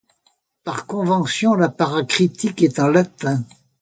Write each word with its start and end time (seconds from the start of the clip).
Par 0.63 0.87
convention, 0.87 1.53
l'apparat 1.53 2.03
critique 2.03 2.63
est 2.63 2.79
en 2.79 2.87
latin. 2.87 3.43